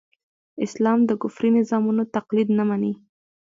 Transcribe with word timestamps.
اسلام 0.65 0.99
د 1.05 1.11
کفري 1.21 1.49
نظامونو 1.57 2.03
تقليد 2.15 2.47
نه 2.57 2.63
مني. 2.69 2.93